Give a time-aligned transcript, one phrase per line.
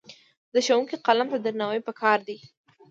[0.53, 2.37] د ښوونکي قلم ته درناوی پکار دی.